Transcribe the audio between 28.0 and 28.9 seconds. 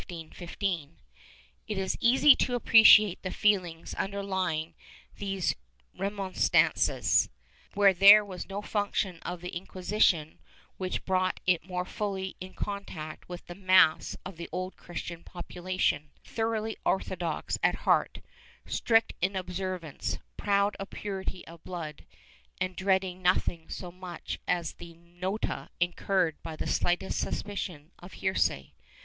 heresy.